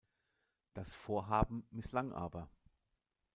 [0.73, 2.49] Das Vorhaben misslang aber.